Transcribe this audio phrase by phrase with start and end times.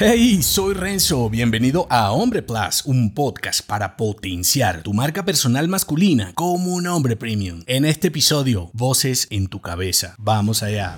[0.00, 6.30] Hey, soy Renzo, bienvenido a Hombre Plus, un podcast para potenciar tu marca personal masculina
[6.36, 7.64] como un hombre premium.
[7.66, 10.14] En este episodio, voces en tu cabeza.
[10.16, 10.96] Vamos allá.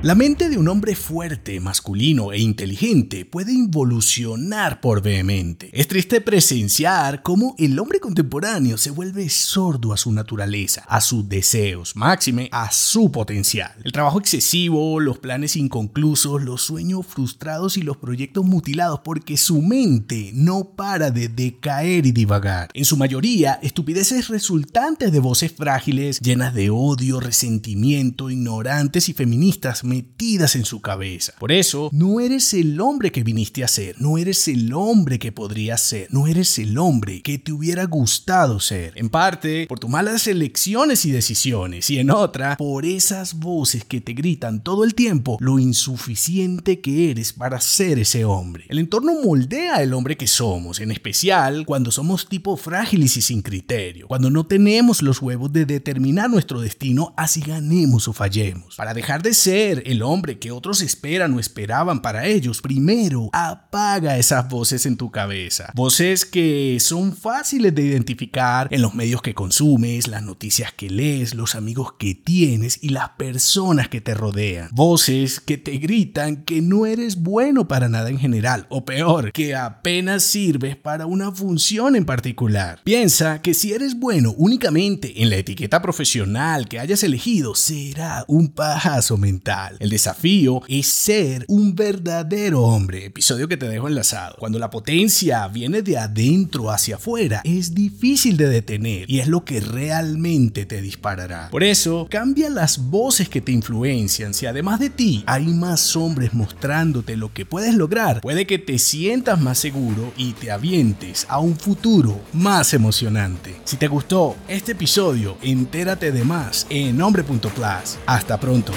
[0.00, 5.70] La mente de un hombre fuerte, masculino e inteligente puede involucionar por vehemente.
[5.72, 11.28] Es triste presenciar cómo el hombre contemporáneo se vuelve sordo a su naturaleza, a sus
[11.28, 13.72] deseos, máxime a su potencial.
[13.82, 19.62] El trabajo excesivo, los planes inconclusos, los sueños frustrados y los proyectos mutilados porque su
[19.62, 22.68] mente no para de decaer y divagar.
[22.72, 29.82] En su mayoría, estupideces resultantes de voces frágiles, llenas de odio, resentimiento, ignorantes y feministas
[29.88, 31.32] metidas en su cabeza.
[31.38, 35.32] Por eso, no eres el hombre que viniste a ser, no eres el hombre que
[35.32, 38.92] podrías ser, no eres el hombre que te hubiera gustado ser.
[38.96, 44.00] En parte, por tus malas elecciones y decisiones, y en otra, por esas voces que
[44.00, 48.64] te gritan todo el tiempo lo insuficiente que eres para ser ese hombre.
[48.68, 53.42] El entorno moldea el hombre que somos, en especial cuando somos tipo frágiles y sin
[53.42, 58.76] criterio, cuando no tenemos los huevos de determinar nuestro destino así ganemos o fallemos.
[58.76, 64.18] Para dejar de ser el hombre que otros esperan o esperaban para ellos, primero apaga
[64.18, 65.72] esas voces en tu cabeza.
[65.74, 71.34] Voces que son fáciles de identificar en los medios que consumes, las noticias que lees,
[71.34, 74.68] los amigos que tienes y las personas que te rodean.
[74.72, 79.54] Voces que te gritan que no eres bueno para nada en general, o peor, que
[79.54, 82.80] apenas sirves para una función en particular.
[82.84, 88.48] Piensa que si eres bueno únicamente en la etiqueta profesional que hayas elegido, será un
[88.48, 89.67] pajazo mental.
[89.78, 94.36] El desafío es ser un verdadero hombre, episodio que te dejo enlazado.
[94.38, 99.44] Cuando la potencia viene de adentro hacia afuera, es difícil de detener y es lo
[99.44, 101.48] que realmente te disparará.
[101.50, 104.34] Por eso, cambia las voces que te influencian.
[104.34, 108.78] Si además de ti hay más hombres mostrándote lo que puedes lograr, puede que te
[108.78, 113.56] sientas más seguro y te avientes a un futuro más emocionante.
[113.64, 117.98] Si te gustó este episodio, entérate de más en hombre.plus.
[118.06, 118.72] Hasta pronto.